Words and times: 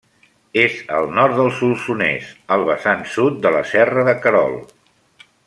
És 0.61 0.77
al 0.99 1.09
nord 1.17 1.35
del 1.39 1.51
Solsonès, 1.57 2.31
al 2.57 2.65
vessant 2.71 3.05
sud 3.13 3.39
de 3.45 3.53
la 3.59 3.63
serra 3.75 4.07
de 4.09 4.17
Querol. 4.25 4.59